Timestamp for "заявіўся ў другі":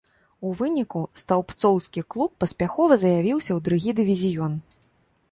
3.03-3.91